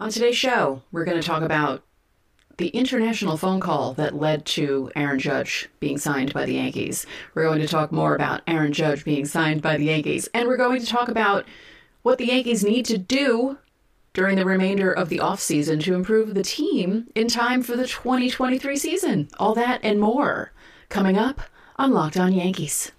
[0.00, 1.84] On today's show, we're going to talk about
[2.56, 7.04] the international phone call that led to Aaron Judge being signed by the Yankees.
[7.34, 10.56] We're going to talk more about Aaron Judge being signed by the Yankees, and we're
[10.56, 11.44] going to talk about
[12.00, 13.58] what the Yankees need to do
[14.14, 18.76] during the remainder of the offseason to improve the team in time for the 2023
[18.78, 19.28] season.
[19.38, 20.52] All that and more
[20.88, 21.42] coming up
[21.76, 22.90] on Locked On Yankees.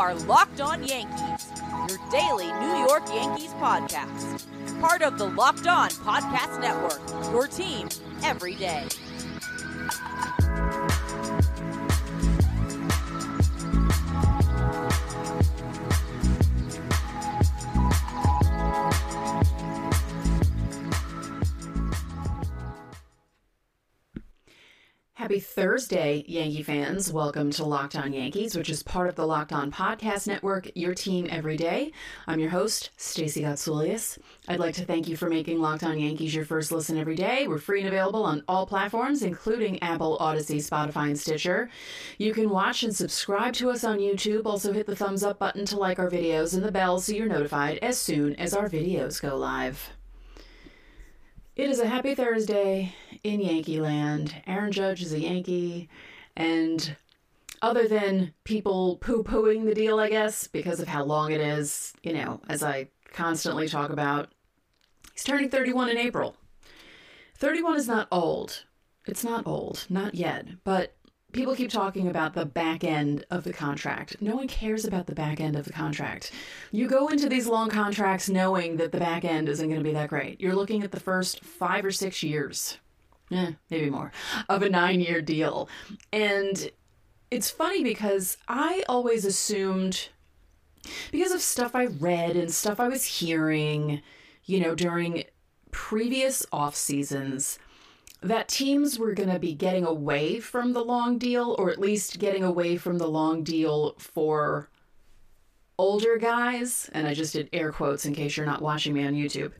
[0.00, 1.52] Are Locked On Yankees,
[1.86, 4.46] your daily New York Yankees podcast.
[4.80, 7.86] Part of the Locked On Podcast Network, your team
[8.24, 8.88] every day.
[25.30, 27.12] Happy Thursday, Yankee fans.
[27.12, 30.92] Welcome to Locked On Yankees, which is part of the Locked On Podcast Network, your
[30.92, 31.92] team every day.
[32.26, 34.18] I'm your host, Stacey Gotsoulias.
[34.48, 37.46] I'd like to thank you for making Locked On Yankees your first listen every day.
[37.46, 41.70] We're free and available on all platforms, including Apple, Audacy, Spotify, and Stitcher.
[42.18, 44.46] You can watch and subscribe to us on YouTube.
[44.46, 47.28] Also, hit the thumbs up button to like our videos and the bell so you're
[47.28, 49.90] notified as soon as our videos go live.
[51.56, 54.40] It is a happy Thursday in Yankee land.
[54.46, 55.88] Aaron Judge is a Yankee,
[56.36, 56.96] and
[57.60, 61.92] other than people poo pooing the deal, I guess, because of how long it is,
[62.02, 64.30] you know, as I constantly talk about,
[65.12, 66.36] he's turning 31 in April.
[67.36, 68.64] 31 is not old.
[69.06, 70.94] It's not old, not yet, but
[71.32, 74.16] people keep talking about the back end of the contract.
[74.20, 76.32] No one cares about the back end of the contract.
[76.72, 79.92] You go into these long contracts knowing that the back end isn't going to be
[79.92, 80.40] that great.
[80.40, 82.78] You're looking at the first five or six years,
[83.30, 84.12] eh, maybe more,
[84.48, 85.68] of a nine year deal.
[86.12, 86.70] And
[87.30, 90.08] it's funny because I always assumed,
[91.12, 94.02] because of stuff I read and stuff I was hearing,
[94.44, 95.24] you know, during
[95.70, 97.58] previous off seasons
[98.22, 102.18] that teams were going to be getting away from the long deal, or at least
[102.18, 104.68] getting away from the long deal for
[105.78, 106.90] older guys.
[106.92, 109.52] And I just did air quotes in case you're not watching me on YouTube.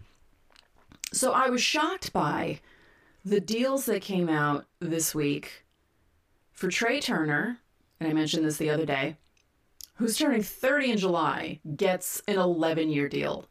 [1.12, 2.60] So I was shocked by
[3.24, 5.64] the deals that came out this week
[6.52, 7.58] for Trea Turner,
[7.98, 9.16] and I mentioned this the other day,
[9.94, 13.46] who's turning 30 in July, gets an 11 year deal.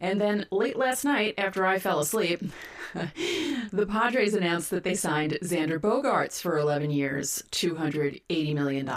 [0.00, 2.40] And then late last night, after I fell asleep,
[3.72, 8.88] the Padres announced that they signed Xander Bogaerts for 11 years, $280 million.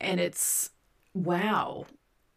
[0.00, 0.70] And it's
[1.14, 1.86] wow.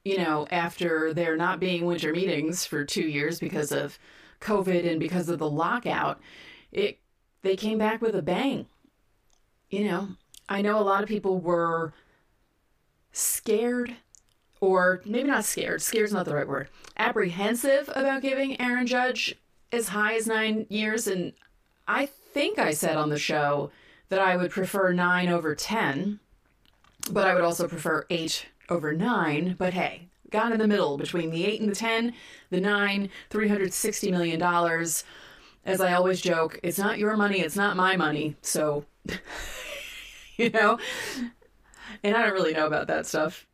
[0.04, 3.98] You know, after there not being winter meetings for two years because of
[4.40, 6.20] COVID and because of the lockout,
[6.72, 7.00] it
[7.42, 8.68] they came back with a bang.
[9.70, 10.08] You know,
[10.48, 11.94] I know a lot of people were
[13.12, 13.96] scared
[14.66, 16.68] or maybe not scared, scared's not the right word,
[16.98, 19.36] apprehensive about giving Aaron Judge
[19.72, 21.06] as high as nine years.
[21.06, 21.34] And
[21.88, 23.70] I think I said on the show
[24.10, 26.20] that I would prefer nine over 10,
[27.12, 29.56] but I would also prefer eight over nine.
[29.56, 32.14] But hey, got in the middle between the eight and the 10,
[32.50, 34.42] the nine, $360 million.
[35.64, 38.36] As I always joke, it's not your money, it's not my money.
[38.42, 38.86] So,
[40.38, 40.80] you know,
[42.02, 43.46] and I don't really know about that stuff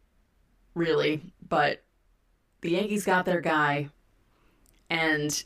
[0.76, 1.84] really, but
[2.62, 3.90] the Yankees got their guy,
[4.90, 5.44] and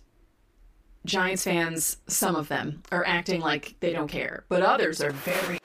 [1.05, 5.59] Giants fans, some of them, are acting like they don't care, but others are very,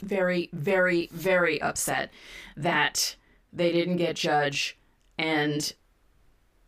[0.00, 2.10] very, very, very upset
[2.56, 3.16] that
[3.52, 4.78] they didn't get Judge
[5.18, 5.72] and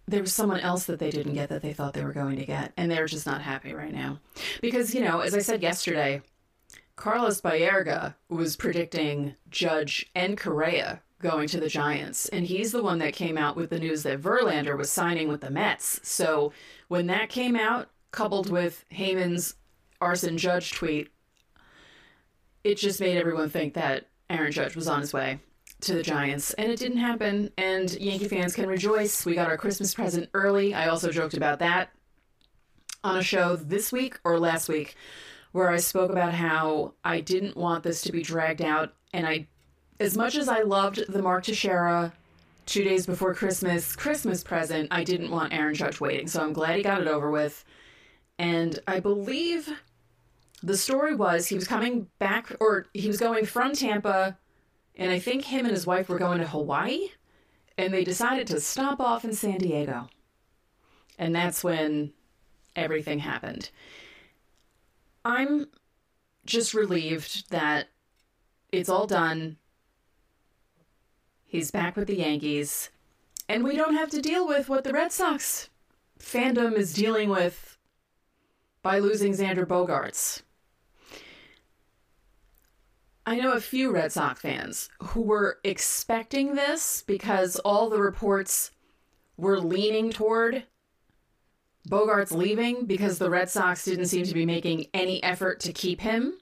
[0.08, 2.46] there was someone else that they didn't get that they thought they were going to
[2.46, 4.18] get, and they're just not happy right now.
[4.62, 6.22] Because, you know, as I said yesterday,
[6.96, 12.28] Carlos Baerga was predicting Judge and Correa going to the Giants.
[12.28, 15.40] And he's the one that came out with the news that Verlander was signing with
[15.40, 16.00] the Mets.
[16.02, 16.52] So
[16.88, 19.54] when that came out, coupled with Heyman's
[20.00, 21.08] Arson Judge tweet,
[22.64, 25.40] it just made everyone think that Aaron Judge was on his way
[25.80, 26.52] to the Giants.
[26.54, 27.50] And it didn't happen.
[27.56, 29.24] And Yankee fans can rejoice.
[29.24, 30.74] We got our Christmas present early.
[30.74, 31.90] I also joked about that
[33.04, 34.96] on a show this week or last week
[35.52, 39.46] where I spoke about how I didn't want this to be dragged out and I
[40.00, 42.12] as much as I loved the Mark Teixeira
[42.66, 46.26] two days before Christmas Christmas present, I didn't want Aaron Judge waiting.
[46.28, 47.64] So I'm glad he got it over with.
[48.38, 49.68] And I believe
[50.62, 54.36] the story was he was coming back, or he was going from Tampa,
[54.96, 57.08] and I think him and his wife were going to Hawaii,
[57.76, 60.08] and they decided to stop off in San Diego.
[61.18, 62.12] And that's when
[62.76, 63.70] everything happened.
[65.24, 65.66] I'm
[66.44, 67.88] just relieved that
[68.72, 69.56] it's all done.
[71.48, 72.90] He's back with the Yankees.
[73.48, 75.70] And we don't have to deal with what the Red Sox
[76.20, 77.78] fandom is dealing with
[78.82, 80.42] by losing Xander Bogaerts.
[83.24, 88.72] I know a few Red Sox fans who were expecting this because all the reports
[89.38, 90.64] were leaning toward
[91.88, 96.02] Bogaerts leaving because the Red Sox didn't seem to be making any effort to keep
[96.02, 96.34] him.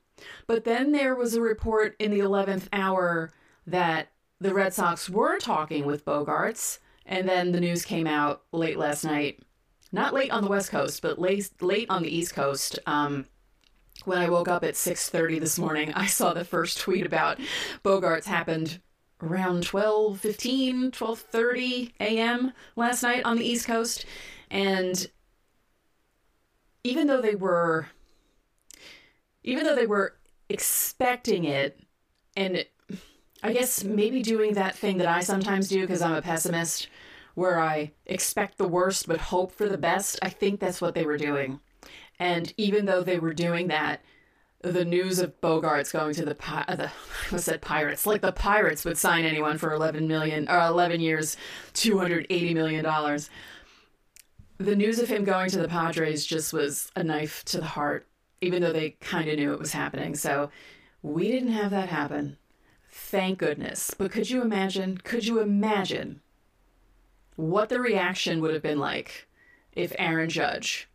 [0.48, 3.32] But then there was a report in the 11th hour
[3.68, 4.08] that
[4.40, 9.04] the Red Sox were talking with Bogaerts, and then the news came out late last
[9.04, 9.40] night.
[9.92, 12.78] Not late on the West Coast, but late late on the East Coast.
[12.86, 13.26] Um,
[14.04, 17.38] when I woke up at 6:30 this morning, I saw the first tweet about
[17.84, 18.80] Bogaerts happened
[19.22, 22.52] around 12:15, 12:30 a.m.
[22.74, 24.04] last night on the East Coast,
[24.50, 25.10] and
[26.84, 27.88] even though they were
[29.42, 30.16] even though they were
[30.48, 31.80] expecting it
[32.36, 32.66] and
[33.42, 36.88] I guess maybe doing that thing that I sometimes do because I'm a pessimist
[37.34, 40.18] where I expect the worst but hope for the best.
[40.22, 41.60] I think that's what they were doing.
[42.18, 44.00] And even though they were doing that,
[44.62, 46.36] the news of Bogaerts going to the
[46.68, 46.90] uh, the
[47.32, 51.36] I said pirates like the pirates would sign anyone for 11 million or 11 years
[51.74, 53.30] 280 million dollars
[54.58, 58.08] the news of him going to the Padres just was a knife to the heart
[58.40, 60.50] even though they kind of knew it was happening so
[61.02, 62.36] we didn't have that happen
[63.06, 66.20] thank goodness but could you imagine could you imagine
[67.36, 69.28] what the reaction would have been like
[69.72, 70.88] if Aaron Judge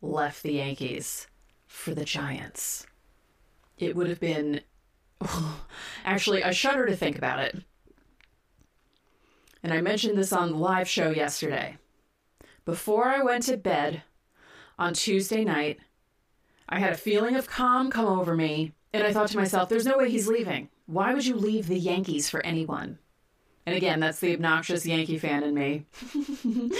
[0.00, 1.26] left the Yankees
[1.66, 2.86] for the Giants
[3.78, 4.60] it would have been
[6.04, 7.62] actually I shudder to think about it.
[9.62, 11.78] And I mentioned this on the live show yesterday.
[12.64, 14.02] Before I went to bed
[14.78, 15.78] on Tuesday night,
[16.68, 19.86] I had a feeling of calm come over me, and I thought to myself, there's
[19.86, 20.68] no way he's leaving.
[20.88, 22.98] Why would you leave the Yankees for anyone?
[23.66, 25.84] And again, that's the obnoxious Yankee fan in me.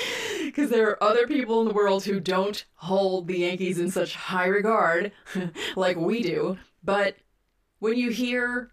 [0.46, 4.14] Because there are other people in the world who don't hold the Yankees in such
[4.14, 5.12] high regard
[5.76, 6.56] like we do.
[6.82, 7.16] But
[7.80, 8.70] when you hear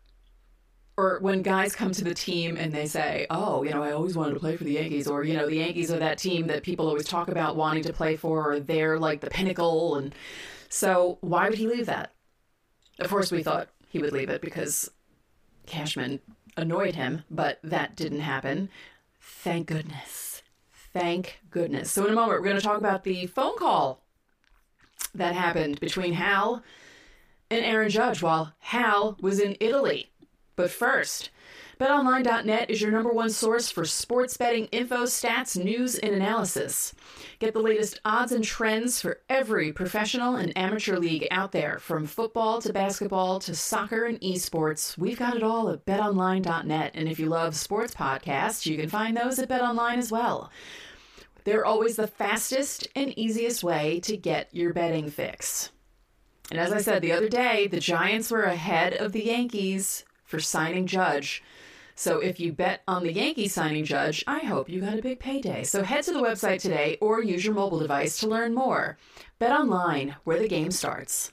[0.95, 4.15] or when guys come to the team and they say, "Oh, you know, I always
[4.15, 6.63] wanted to play for the Yankees," or you know, the Yankees are that team that
[6.63, 10.15] people always talk about wanting to play for, or they're like the pinnacle, and
[10.69, 12.13] so why would he leave that?
[12.99, 14.89] Of course, we thought he would leave it because
[15.67, 16.19] Cashman
[16.57, 18.69] annoyed him, but that didn't happen.
[19.19, 20.41] Thank goodness.
[20.93, 21.91] Thank goodness.
[21.91, 24.01] So in a moment, we're going to talk about the phone call
[25.13, 26.63] that happened between Hal
[27.49, 30.11] and Aaron Judge while Hal was in Italy.
[30.55, 31.29] But first,
[31.79, 36.93] BetOnline.net is your number one source for sports betting info, stats, news, and analysis.
[37.39, 42.05] Get the latest odds and trends for every professional and amateur league out there, from
[42.05, 44.97] football to basketball to soccer and esports.
[44.97, 46.91] We've got it all at BetOnline.net.
[46.93, 50.51] And if you love sports podcasts, you can find those at BetOnline as well.
[51.43, 55.71] They're always the fastest and easiest way to get your betting fix.
[56.49, 60.39] And as I said the other day, the Giants were ahead of the Yankees for
[60.39, 61.43] signing Judge.
[61.95, 65.19] So if you bet on the Yankees signing Judge, I hope you got a big
[65.19, 65.63] payday.
[65.63, 68.97] So head to the website today or use your mobile device to learn more.
[69.39, 71.31] Bet online, where the game starts.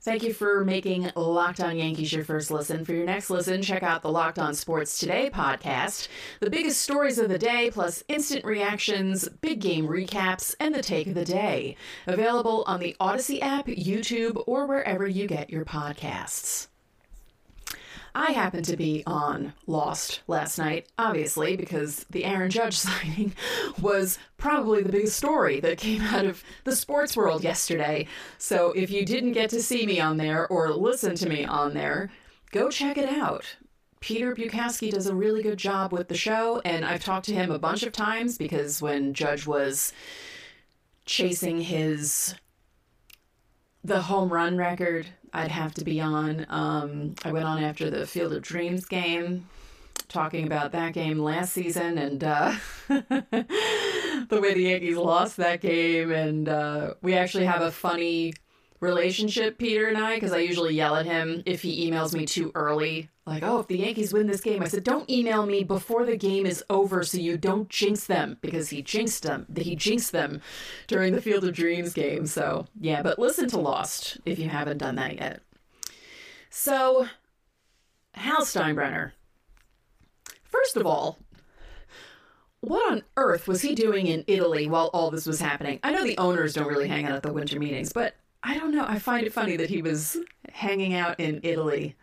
[0.00, 2.84] Thank you for making Locked On Yankees your first listen.
[2.84, 6.08] For your next listen, check out the Locked On Sports Today podcast.
[6.40, 11.08] The biggest stories of the day, plus instant reactions, big game recaps, and the take
[11.08, 11.76] of the day.
[12.06, 16.68] Available on the Audacy app, YouTube, or wherever you get your podcasts.
[18.14, 23.34] I happened to be on Lost last night, obviously, because the Aaron Judge signing
[23.80, 28.06] was probably the biggest story that came out of the sports world yesterday.
[28.38, 31.74] So if you didn't get to see me on there or listen to me on
[31.74, 32.10] there,
[32.50, 33.56] go check it out.
[34.00, 37.50] Peter Bukowski does a really good job with the show, and I've talked to him
[37.50, 39.92] a bunch of times because when Judge was
[41.04, 42.34] chasing his
[43.84, 46.46] the home run record I'd have to be on.
[46.48, 49.46] Um, I went on after the Field of Dreams game,
[50.08, 52.54] talking about that game last season and uh,
[52.88, 53.46] the
[54.30, 56.10] way the Yankees lost that game.
[56.12, 58.34] And uh, we actually have a funny
[58.80, 62.52] relationship, Peter and I, because I usually yell at him if he emails me too
[62.54, 63.10] early.
[63.26, 66.16] Like, oh, if the Yankees win this game, I said, don't email me before the
[66.16, 69.46] game is over so you don't jinx them because he jinxed them.
[69.54, 70.40] He jinxed them
[70.86, 72.26] during the Field of Dreams game.
[72.26, 75.42] So, yeah, but listen to Lost if you haven't done that yet.
[76.48, 77.08] So,
[78.14, 79.12] Hal Steinbrenner.
[80.42, 81.18] First of all,
[82.60, 85.78] what on earth was he doing in Italy while all this was happening?
[85.82, 88.74] I know the owners don't really hang out at the winter meetings, but I don't
[88.74, 88.84] know.
[88.86, 90.16] I find it funny that he was
[90.52, 91.96] hanging out in Italy.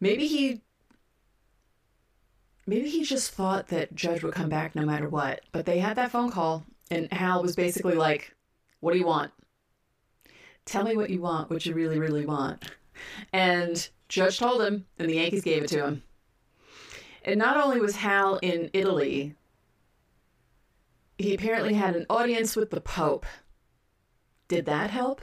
[0.00, 0.62] Maybe he
[2.66, 5.42] maybe he just thought that Judge would come back no matter what.
[5.52, 8.34] But they had that phone call, and Hal was basically like,
[8.80, 9.32] What do you want?
[10.64, 12.70] Tell me what you want, what you really, really want.
[13.32, 16.02] And Judge told him, and the Yankees gave it to him.
[17.24, 19.34] And not only was Hal in Italy,
[21.18, 23.26] he apparently had an audience with the Pope.
[24.50, 25.20] Did that help?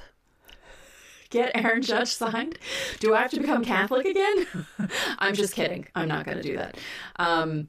[1.29, 2.57] Get Aaron Judge signed?
[3.01, 4.48] Do I have to become Catholic again?
[5.19, 5.86] I'm just kidding.
[5.93, 6.77] I'm not going to do that.
[7.17, 7.67] Um,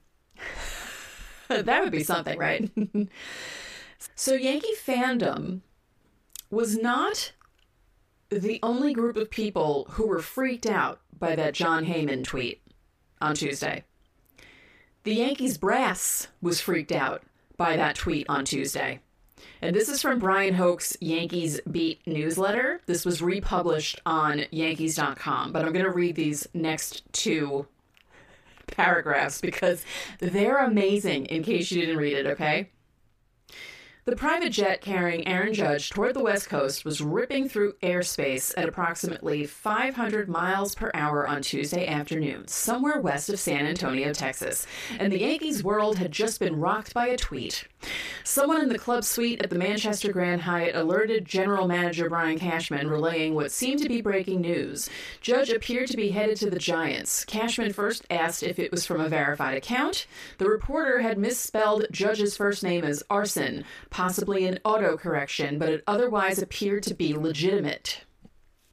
[1.48, 2.70] that would be something, right?
[4.14, 5.62] so, Yankee fandom
[6.48, 7.32] was not
[8.28, 12.62] the only group of people who were freaked out by that Jon Heyman tweet
[13.20, 13.82] on Tuesday.
[15.02, 17.24] The Yankees brass was freaked out
[17.56, 19.00] by that tweet on Tuesday.
[19.60, 22.80] And this is from Brian Hoch's Yankees Beat newsletter.
[22.86, 27.66] This was republished on Yankees.com, but I'm going to read these next two
[28.66, 29.84] paragraphs because
[30.20, 32.70] they're amazing in case you didn't read it, okay?
[34.08, 38.66] The private jet carrying Aaron Judge toward the West Coast was ripping through airspace at
[38.66, 44.66] approximately 500 miles per hour on Tuesday afternoon, somewhere west of San Antonio, Texas,
[44.98, 47.68] and the Yankees' world had just been rocked by a tweet.
[48.24, 52.88] Someone in the club suite at the Manchester Grand Hyatt alerted General Manager Brian Cashman,
[52.88, 54.88] relaying what seemed to be breaking news.
[55.20, 57.24] Judge appeared to be headed to the Giants.
[57.26, 60.06] Cashman first asked if it was from a verified account.
[60.38, 63.64] The reporter had misspelled Judge's first name as Arson
[63.98, 68.04] possibly an autocorrection, but it otherwise appeared to be legitimate.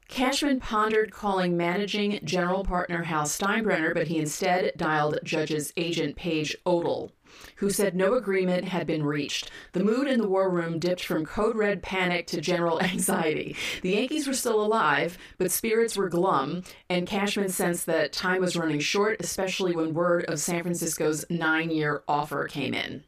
[0.08, 6.55] Cashman pondered calling managing general partner Hal Steinbrenner, but he instead dialed Judge's agent Page
[6.63, 7.10] Odle,
[7.55, 9.50] who said no agreement had been reached.
[9.72, 13.55] The mood in the war room dipped from code red panic to general anxiety.
[13.82, 18.55] The Yankees were still alive, but spirits were glum, and Cashman sensed that time was
[18.55, 23.03] running short, especially when word of San Francisco's nine year offer came in.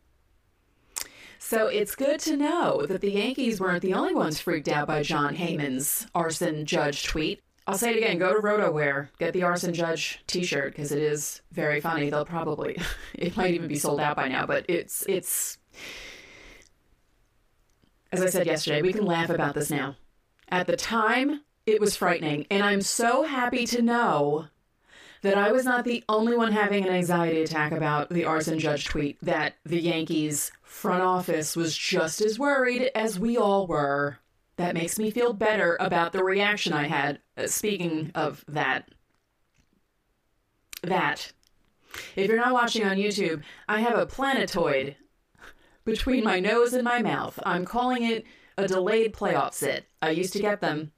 [1.40, 5.04] So it's good to know that the Yankees weren't the only ones freaked out by
[5.04, 7.42] Jon Heyman's arson judge tweet.
[7.68, 11.02] I'll say it again go to RotoWear, get the arson judge t shirt because it
[11.02, 12.10] is very funny.
[12.10, 12.80] They'll probably,
[13.14, 15.58] it might even be sold out by now, but it's, it's,
[18.12, 19.96] as I said yesterday, we can laugh about this now.
[20.50, 22.48] At the time, it was frightening.
[22.50, 24.48] And I'm so happy to know
[25.22, 28.86] that I was not the only one having an anxiety attack about the arson judge
[28.86, 34.20] tweet, that the Yankees front office was just as worried as we all were.
[34.58, 37.20] That makes me feel better about the reaction I had.
[37.38, 38.90] Uh, speaking of that,
[40.84, 41.32] that.
[42.16, 44.96] If you're not watching on YouTube, I have a planetoid
[45.86, 47.40] between my nose and my mouth.
[47.46, 48.26] I'm calling it
[48.58, 49.88] a delayed playoff sit.
[50.02, 50.92] I used to get them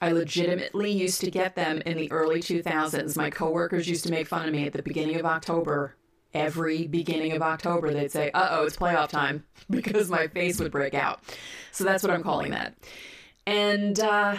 [0.00, 3.16] I legitimately used to get them in the early 2000s.
[3.16, 5.96] My coworkers used to make fun of me at the beginning of October.
[6.32, 10.72] Every beginning of October, they'd say, uh oh, it's playoff time, because my face would
[10.72, 11.20] break out.
[11.70, 12.74] So that's what I'm calling that.
[13.46, 14.36] And uh,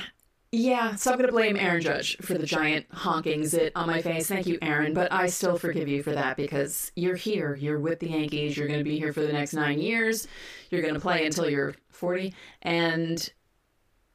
[0.51, 4.01] yeah, so I'm going to blame Aaron Judge for the giant honking zit on my
[4.01, 4.27] face.
[4.27, 7.55] Thank you, Aaron, but I still forgive you for that because you're here.
[7.55, 8.55] You're with the Yankees.
[8.55, 10.27] You're going to be here for the next nine years.
[10.69, 12.33] You're going to play until you're 40.
[12.61, 13.29] And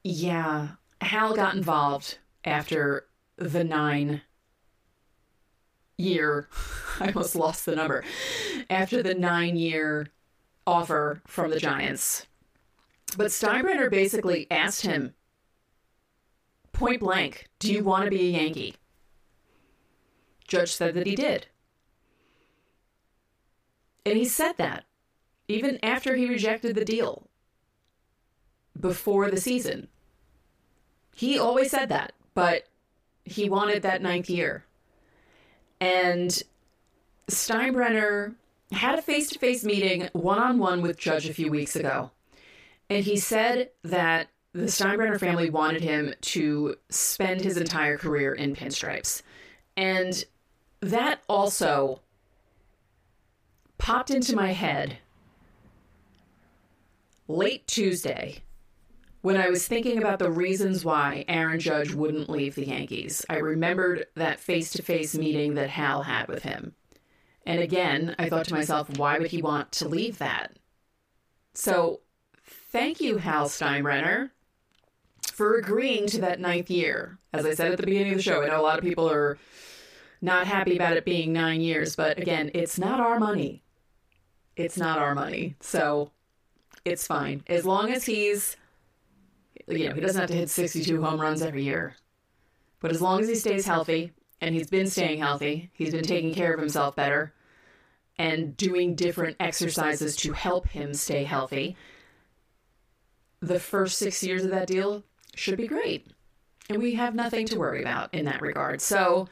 [0.02, 0.68] yeah,
[1.00, 4.22] Hal got involved after the nine
[5.96, 6.48] year,
[7.00, 8.04] I almost lost the number,
[8.68, 10.08] after the nine year
[10.66, 12.26] offer from the Giants.
[13.16, 15.14] But Steinbrenner basically asked him
[16.72, 18.76] point blank, Do you want to be a Yankee?
[20.46, 21.46] Judge said that he did.
[24.04, 24.84] And he said that
[25.48, 27.28] even after he rejected the deal
[28.78, 29.88] before the season.
[31.20, 32.66] He always said that, but
[33.26, 34.64] he wanted that ninth year.
[35.78, 36.42] And
[37.28, 38.36] Steinbrenner
[38.72, 42.10] had a face to face meeting one on one with Judge a few weeks ago.
[42.88, 48.56] And he said that the Steinbrenner family wanted him to spend his entire career in
[48.56, 49.20] pinstripes.
[49.76, 50.24] And
[50.80, 52.00] that also
[53.76, 54.96] popped into my head
[57.28, 58.42] late Tuesday
[59.22, 63.36] when I was thinking about the reasons why Aaron Judge wouldn't leave the Yankees, I
[63.36, 66.74] remembered that face to face meeting that Hal had with him.
[67.44, 70.56] And again, I thought to myself, why would he want to leave that?
[71.52, 72.00] So,
[72.46, 74.30] thank you, Hal Steinbrenner,
[75.32, 77.18] for agreeing to that ninth year.
[77.32, 79.10] As I said at the beginning of the show, I know a lot of people
[79.10, 79.38] are
[80.22, 83.62] not happy about it being nine years, but again, it's not our money.
[84.56, 85.56] It's not our money.
[85.60, 86.10] So,
[86.84, 87.42] it's fine.
[87.46, 88.56] As long as he's
[89.78, 91.96] you know, he doesn't have to hit 62 home runs every year.
[92.80, 96.34] But as long as he stays healthy, and he's been staying healthy, he's been taking
[96.34, 97.34] care of himself better.
[98.18, 101.76] and doing different exercises to help him stay healthy,
[103.40, 106.06] the first six years of that deal should be great.
[106.68, 108.80] And we have nothing to worry about in that regard.
[108.80, 109.28] So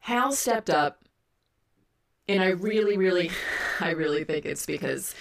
[0.00, 1.04] Hal stepped up,
[2.28, 3.30] and I really, really,
[3.80, 5.14] I really think it's because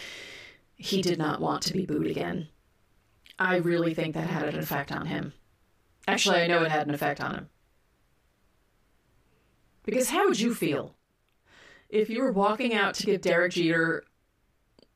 [0.75, 2.47] he did not want to be booed again.
[3.41, 5.33] I really think that had an effect on him.
[6.07, 7.50] Actually, I know it had an effect on him.
[9.83, 10.95] Because how would you feel
[11.89, 14.03] if you were walking out to give Derek Jeter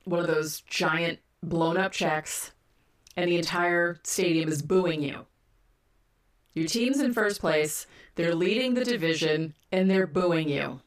[0.04, 2.52] one of those giant blown up checks
[3.18, 5.26] and the entire stadium is booing you?
[6.54, 10.82] Your team's in first place, they're leading the division, and they're booing you.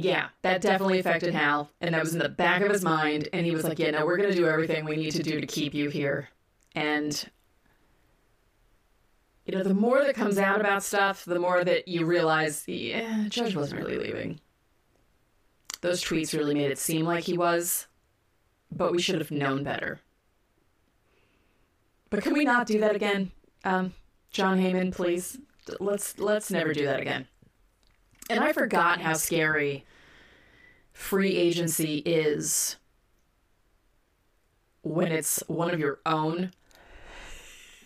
[0.00, 3.28] Yeah, that definitely affected Hal, and that was in the back of his mind.
[3.32, 5.40] And he was like, Yeah, no, we're going to do everything we need to do
[5.40, 6.28] to keep you here.
[6.76, 7.28] And
[9.44, 13.24] you know, the more that comes out about stuff, the more that you realize, yeah,
[13.28, 14.40] Judge wasn't really leaving.
[15.80, 17.88] Those tweets really made it seem like he was,
[18.70, 20.00] but we should have known better.
[22.10, 23.32] But can we not do that again?
[23.64, 23.94] Um,
[24.30, 25.38] Jon Heyman, please.
[25.80, 27.26] Let's let's never do that again.
[28.28, 29.84] And I forgot how scary
[30.92, 32.76] free agency is
[34.82, 36.52] when it's one of your own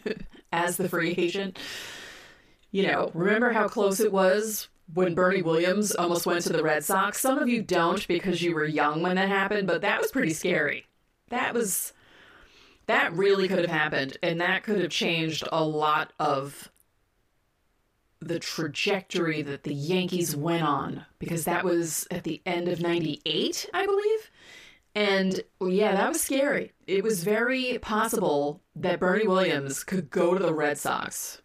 [0.53, 1.59] as the free agent.
[2.71, 6.85] You know, remember how close it was when Bernie Williams almost went to the Red
[6.85, 7.21] Sox?
[7.21, 10.33] Some of you don't because you were young when that happened, but that was pretty
[10.33, 10.87] scary.
[11.29, 11.93] That was
[12.87, 16.72] that really could have happened and that could have changed a lot of
[18.23, 23.69] the trajectory that the Yankees went on because that was at the end of 98,
[23.75, 24.31] I believe.
[24.95, 26.73] And yeah, that was scary.
[26.87, 31.41] It was very possible that Bernie Williams could go to the Red Sox.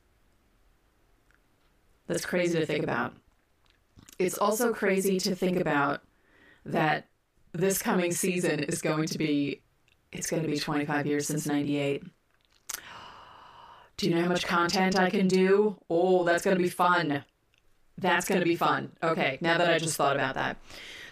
[2.07, 3.13] That's crazy to think about.
[4.19, 6.01] It's also crazy to think about
[6.65, 7.07] that
[7.53, 9.61] this coming season is going to be
[10.11, 12.03] it's going to be 25 years since 98.
[13.98, 15.75] Do you know how much content I can do?
[15.90, 17.24] Oh, that's going to be fun.
[17.98, 18.92] That's going to be fun.
[19.01, 20.57] Okay, now that I just thought about that.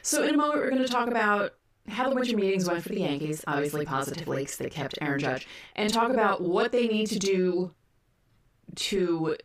[0.03, 1.55] So, in a moment, we're going to talk about
[1.87, 5.47] how the winter meetings went for the Yankees, obviously positively because they kept Aaron Judge,
[5.75, 7.73] and talk about what they need to do
[8.75, 9.35] to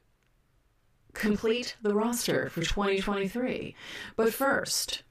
[1.14, 3.74] complete the roster for 2023.
[4.16, 5.02] But first,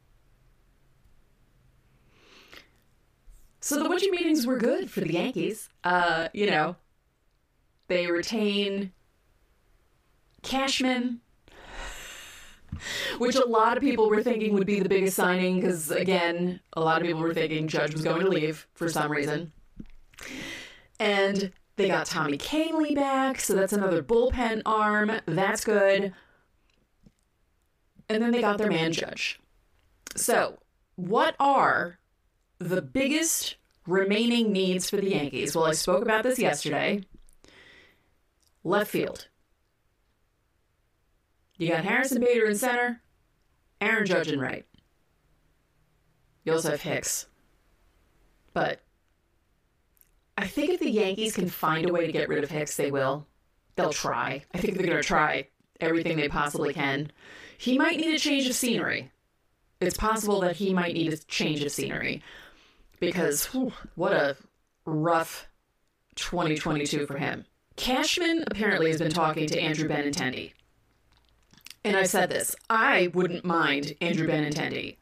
[3.59, 5.69] so the winter meetings were good for the Yankees.
[5.83, 6.75] Uh, you know,
[7.89, 8.93] they retain
[10.41, 11.19] Cashman,
[13.17, 16.81] which a lot of people were thinking would be the biggest signing because, again, a
[16.81, 19.51] lot of people were thinking Judge was going to leave for some reason.
[20.99, 25.11] And they got Tommy Kahnle back, so that's another bullpen arm.
[25.25, 26.13] That's good.
[28.07, 29.39] And then they got their man Judge.
[30.15, 30.59] So,
[30.95, 31.99] what are
[32.57, 35.55] the biggest remaining needs for the Yankees?
[35.55, 37.01] Well, I spoke about this yesterday.
[38.63, 39.27] Left field.
[41.57, 43.01] You got Harrison Bader in center,
[43.81, 44.65] Aaron Judge in right.
[46.43, 47.27] You also have Hicks.
[48.53, 48.81] But
[50.37, 52.91] I think if the Yankees can find a way to get rid of Hicks, they
[52.91, 53.27] will.
[53.75, 54.43] They'll try.
[54.53, 55.47] I think they're going to try
[55.79, 57.11] everything they possibly can.
[57.57, 59.11] He might need a change of scenery.
[59.81, 62.21] It's possible that he might need a change of scenery
[62.99, 64.35] because whew, what a
[64.85, 65.47] rough
[66.15, 67.45] 2022 for him.
[67.79, 70.51] Cashman apparently has been talking to Andrew Benintendi.
[71.85, 74.97] And I've said this I wouldn't mind Andrew Benintendi.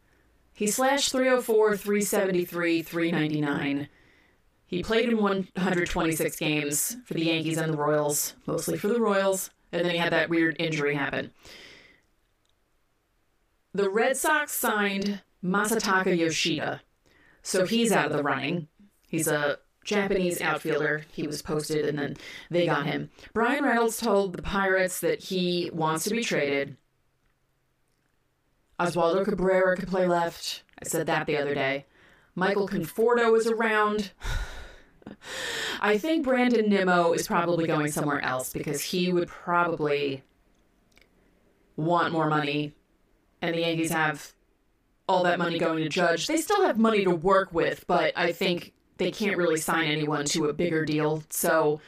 [0.54, 3.90] He slashed 304, 373, 399.
[4.68, 9.50] He played in 126 games for the Yankees and the Royals, mostly for the Royals,
[9.72, 11.32] and then he had that weird injury happen.
[13.74, 16.82] The Red Sox signed Masataka Yoshida,
[17.42, 18.68] so he's out of the running.
[19.08, 21.06] He's a Japanese outfielder.
[21.14, 22.18] He was posted and then
[22.52, 23.10] they got him.
[23.34, 26.76] Bryan Reynolds told the Pirates that he wants to be traded.
[28.78, 30.64] Oswaldo Cabrera could play left.
[30.80, 31.86] I said that the other day.
[32.36, 34.12] Michael Conforto is around.
[35.80, 40.22] I think Brandon Nimmo is probably going somewhere else because he would probably
[41.78, 42.74] want more money.
[43.42, 44.34] And the Yankees have
[45.08, 46.28] all that money going to Judge.
[46.28, 50.26] They still have money to work with, but I think they can't really sign anyone
[50.26, 51.24] to a bigger deal.
[51.30, 51.82] So,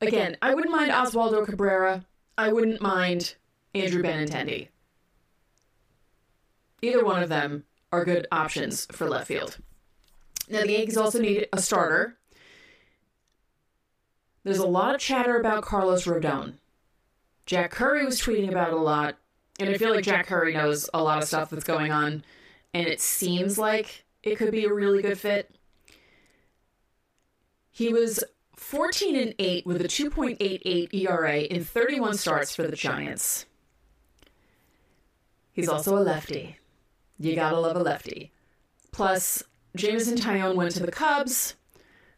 [0.00, 2.04] again, I wouldn't mind Oswaldo Cabrera.
[2.38, 3.34] I wouldn't mind
[3.74, 4.68] Andrew Benintendi.
[6.82, 9.58] Either one of them are good options for left field.
[10.48, 12.16] Now, the Yankees also need a starter.
[14.44, 16.54] There's a lot of chatter about Carlos Rodon.
[17.46, 19.16] Jack Curry was tweeting about it a lot.
[19.58, 22.22] And I feel like Jack Curry knows a lot of stuff that's going on,
[22.74, 25.55] and it seems like it could be a really good fit.
[27.76, 28.24] He was
[28.56, 33.44] 14 and 8 with a 2.88 ERA in 31 starts for the Giants.
[35.52, 36.56] He's also a lefty.
[37.18, 38.32] You gotta love a lefty.
[38.92, 39.42] Plus,
[39.76, 41.56] Jameson Taillon went to the Cubs,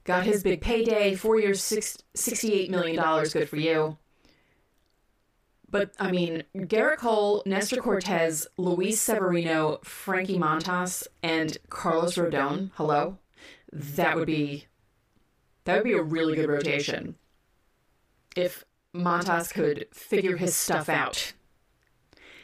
[0.04, 3.24] got his big payday, four years, six, $68 million.
[3.24, 3.98] Good for you.
[5.68, 12.70] But I mean, Gerrit Cole, Nestor Cortes, Luis Severino, Frankie Montas, and Carlos Rodon.
[12.76, 13.18] Hello,
[13.72, 14.67] that would be
[15.68, 17.14] that would be a really good rotation.
[18.34, 21.34] If Montas could figure his stuff out,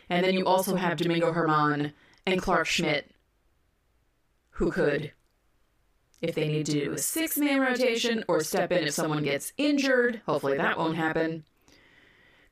[0.08, 1.92] and then you also have Domingo German
[2.26, 3.10] and Clarke Schmidt,
[4.50, 5.12] who could,
[6.20, 10.20] if they need to do a six-man rotation or step in if someone gets injured.
[10.26, 11.44] Hopefully that won't happen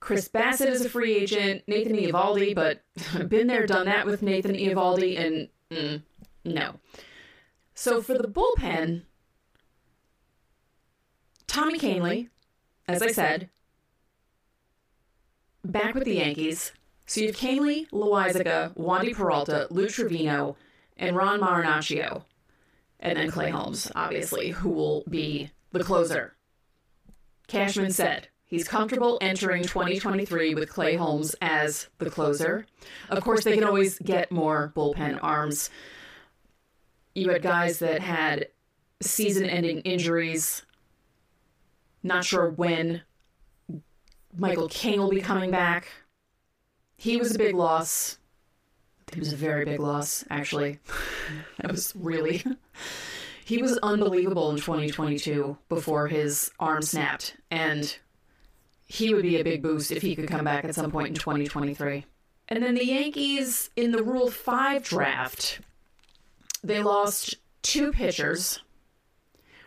[0.03, 1.63] Chris Bassitt is a free agent.
[1.69, 2.83] Nathan Eovaldi, but
[3.29, 6.03] been there, done that with Nathan Eovaldi, and mm,
[6.45, 6.75] no.
[7.75, 9.03] So for the bullpen,
[11.53, 12.31] Tommy Kahnle,
[12.89, 13.51] as I said,
[15.63, 16.73] back with the Yankees.
[17.05, 20.57] So you have Kahnle, Loaisiga, Wandy Peralta, Lou Trivino,
[20.97, 22.25] and Ron Marinaccio.
[23.01, 26.37] And then Clay Holmes, obviously, who will be the closer.
[27.49, 32.65] Cashman said, He's comfortable entering 2023 with Clay Holmes as the closer.
[33.11, 35.69] Of course, they can always get more bullpen arms.
[37.15, 38.49] You had guys that had
[39.03, 40.65] season ending injuries.
[42.03, 43.03] Not sure when
[44.37, 45.89] Michael King will be coming back.
[46.97, 48.19] He was a big loss.
[49.13, 50.79] He was a very big loss, actually.
[51.59, 52.45] that was really.
[53.45, 57.37] he was unbelievable in 2022 before his arm snapped.
[57.51, 57.97] And
[58.87, 61.15] he would be a big boost if he could come back at some point in
[61.15, 62.05] 2023.
[62.49, 65.61] And then the Yankees in the Rule 5 draft,
[66.63, 68.61] they lost two pitchers.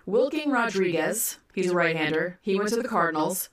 [0.05, 3.49] Wilking Rodriguez, he's a right hander, he went to the Cardinals.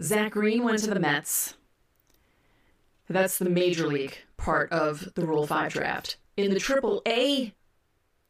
[0.00, 1.54] Zach Greene went to the Mets.
[3.08, 6.16] That's the major league part of the Rule 5 draft.
[6.36, 7.52] In the Triple A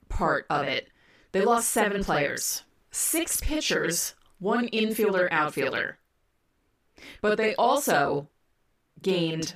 [0.09, 0.89] part of it,
[1.33, 5.99] they lost seven players, six pitchers, one infielder, outfielder.
[7.21, 8.29] But they also
[9.01, 9.55] gained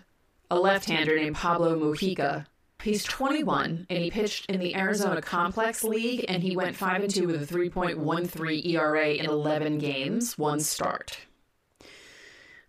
[0.51, 2.47] a left-hander named Pablo Mujica.
[2.83, 7.13] He's 21 and he pitched in the Arizona Complex League and he went 5 and
[7.13, 11.19] 2 with a 3.13 ERA in 11 games, one start.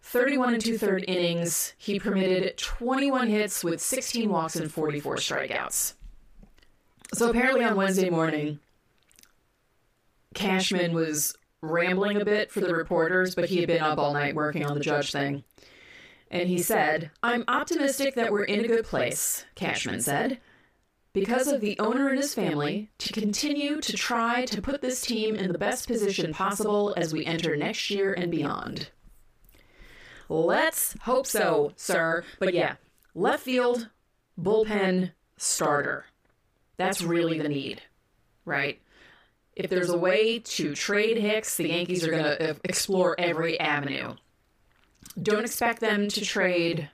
[0.02, 5.94] 31 and two third innings, he permitted 21 hits with 16 walks and 44 strikeouts.
[7.14, 8.60] So apparently on Wednesday morning,
[10.34, 14.34] Cashman was rambling a bit for the reporters, but he had been up all night
[14.34, 15.44] working on the judge thing.
[16.32, 20.40] And he said, I'm optimistic that we're in a good place, Cashman said,
[21.12, 25.36] because of the owner and his family, to continue to try to put this team
[25.36, 28.90] in the best position possible as we enter next year and beyond.
[30.30, 32.24] Let's hope so, sir.
[32.38, 32.76] But yeah,
[33.16, 33.90] left field,
[34.40, 36.06] bullpen, starter.
[36.78, 37.82] That's really the need,
[38.46, 38.80] right?
[39.60, 43.60] if there's a way to trade Hicks, the Yankees are going to uh, explore every
[43.60, 44.16] avenue.
[45.22, 46.90] Don't expect them to trade.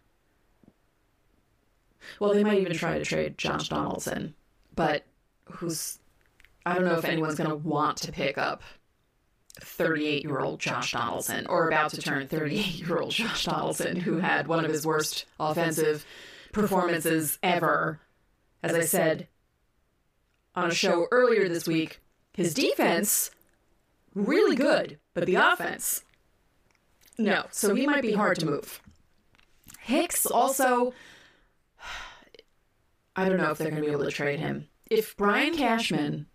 [2.20, 4.36] Well, they might even try to trade Josh Donaldson,
[4.76, 5.06] but
[5.46, 6.00] who's.
[6.65, 8.63] I don't know if anyone's going to want to pick up
[9.62, 14.18] 38 year old Josh Donaldson or about to turn 38 year old Josh Donaldson, who
[14.18, 16.06] had one of his worst offensive
[16.52, 18.00] performances ever.
[18.63, 19.28] As I said
[20.56, 22.02] on a show earlier this week,
[22.34, 23.30] his defense,
[24.15, 26.04] really good, but the offense,
[27.17, 27.45] no.
[27.51, 28.82] So he might be hard to move.
[29.80, 30.93] Hicks also,
[33.15, 34.67] I don't know if they're going to be able to trade him.
[34.89, 36.28] If Brian Cashman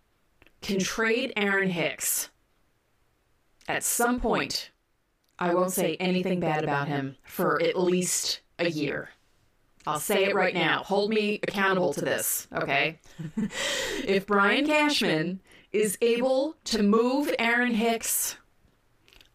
[0.61, 2.29] can trade Aaron Hicks
[3.67, 4.71] at some point,
[5.39, 9.09] I won't say anything bad about him for at least a year.
[9.87, 10.83] I'll say it right now.
[10.83, 12.99] Hold me accountable to this, okay?
[14.05, 15.41] if Brian Cashman
[15.71, 18.35] is able to move Aaron Hicks,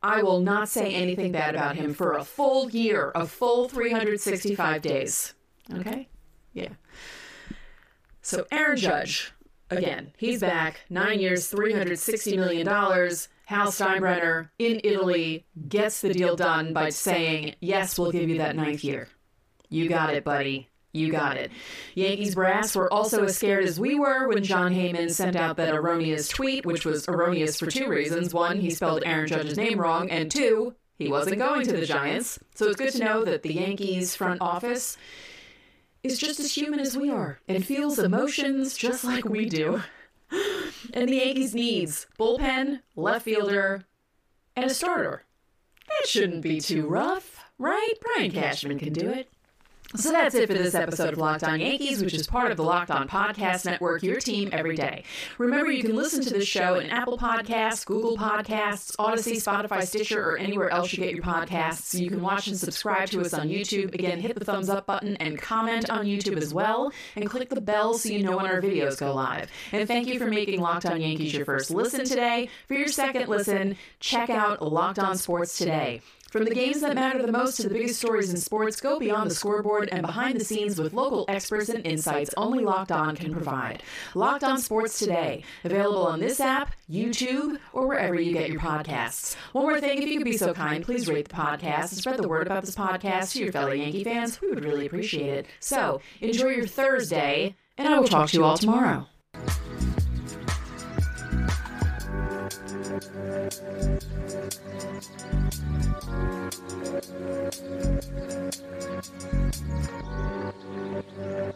[0.02, 4.82] I will not say anything bad about him for a full year, a full 365
[4.82, 5.34] days.
[5.74, 6.08] Okay?
[6.52, 6.68] Yeah.
[8.22, 9.32] So Aaron Judge,
[9.70, 10.80] again, he's back.
[10.90, 12.66] Nine years, $360 million.
[12.66, 18.56] Hal Steinbrenner in Italy gets the deal done by saying, yes, we'll give you that
[18.56, 19.08] ninth year.
[19.68, 20.68] You got it, buddy.
[20.96, 21.52] You got it.
[21.94, 25.74] Yankees brass were also as scared as we were when Jon Heyman sent out that
[25.74, 28.32] erroneous tweet, which was erroneous for two reasons.
[28.32, 32.38] One, he spelled Aaron Judge's name wrong, and two, he wasn't going to the Giants.
[32.54, 34.96] So it's good to know that the Yankees front office
[36.02, 39.82] is just as human as we are and feels emotions just like we do.
[40.92, 43.84] And the Yankees needs bullpen, left fielder,
[44.56, 45.24] and a starter.
[45.88, 47.92] That shouldn't be too rough, right?
[48.00, 49.28] Brian Cashman can do it.
[49.94, 52.64] So that's it for this episode of Locked On Yankees, which is part of the
[52.64, 55.04] Locked On Podcast Network, your team every day.
[55.38, 60.28] Remember, you can listen to this show in Apple Podcasts, Google Podcasts, Audacy, Spotify, Stitcher,
[60.28, 61.98] or anywhere else you get your podcasts.
[61.98, 63.94] You can watch and subscribe to us on YouTube.
[63.94, 67.60] Again, hit the thumbs up button and comment on YouTube as well, and click the
[67.60, 69.50] bell so you know when our videos go live.
[69.70, 72.50] And thank you for making Locked On Yankees your first listen today.
[72.66, 76.02] For your second listen, check out Locked On Sports Today.
[76.36, 79.30] From the games that matter the most to the biggest stories in sports, go beyond
[79.30, 83.32] the scoreboard and behind the scenes with local experts and insights only Locked On can
[83.32, 83.82] provide.
[84.14, 89.34] Locked On Sports Today, available on this app, YouTube, or wherever you get your podcasts.
[89.52, 92.18] One more thing, if you could be so kind, please rate the podcast and spread
[92.18, 94.38] the word about this podcast to your fellow Yankee fans.
[94.38, 95.46] We would really appreciate it.
[95.60, 99.06] So, enjoy your Thursday, and I will talk to you all tomorrow.
[102.98, 103.56] Thank
[111.18, 111.55] you.